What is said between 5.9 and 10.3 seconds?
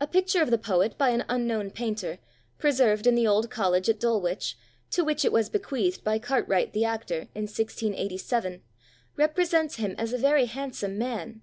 by Cartwright the actor, in 1687, represents him as a